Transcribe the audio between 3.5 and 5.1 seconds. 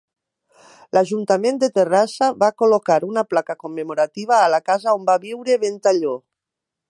commemorativa a la casa on